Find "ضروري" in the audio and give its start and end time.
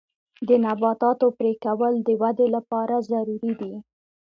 3.09-3.51